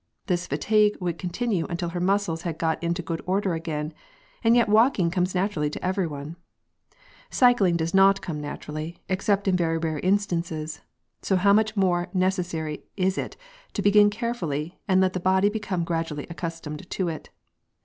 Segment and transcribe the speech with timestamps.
[0.25, 3.93] This fatigue would continue until her muscles had got into good order again,
[4.43, 6.37] and yet walking comes naturally to everyone.
[7.29, 10.81] Cycling does not come naturally, except in very rare instances,
[11.21, 13.37] so how much more necessary is it
[13.73, 17.29] to begin carefully, and let the body become gradually accustomed to it.